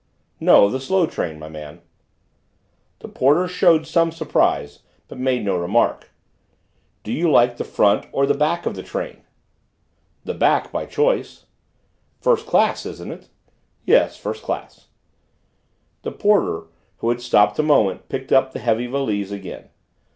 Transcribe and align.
"No, 0.39 0.67
the 0.67 0.79
slow 0.79 1.05
train, 1.05 1.37
my 1.37 1.47
man." 1.47 1.79
The 3.01 3.07
porter 3.07 3.47
showed 3.47 3.85
some 3.85 4.11
surprise, 4.11 4.79
but 5.07 5.19
made 5.19 5.45
no 5.45 5.55
remark. 5.55 6.09
"Do 7.03 7.11
you 7.11 7.29
like 7.29 7.57
the 7.57 7.63
front 7.63 8.07
or 8.11 8.25
the 8.25 8.33
back 8.33 8.65
of 8.65 8.73
the 8.73 8.81
train?" 8.81 9.21
"The 10.23 10.33
back 10.33 10.71
by 10.71 10.87
choice." 10.87 11.45
"First 12.19 12.47
class, 12.47 12.83
isn't 12.87 13.11
it?" 13.11 13.29
"Yes, 13.85 14.17
first 14.17 14.41
class." 14.41 14.87
The 16.01 16.11
porter, 16.11 16.63
who 16.97 17.09
had 17.09 17.21
stopped 17.21 17.59
a 17.59 17.61
moment, 17.61 18.09
picked 18.09 18.31
up 18.31 18.53
the 18.53 18.59
heavy 18.59 18.87
valise 18.87 19.29
again. 19.29 19.69